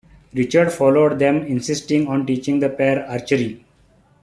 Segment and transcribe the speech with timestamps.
[0.33, 3.63] Richard followed them insisting on teaching the pair archery.